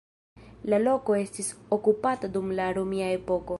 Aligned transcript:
La 0.73 0.79
loko 0.85 1.17
estis 1.25 1.51
okupata 1.79 2.33
dum 2.39 2.51
la 2.61 2.71
romia 2.79 3.15
epoko. 3.19 3.47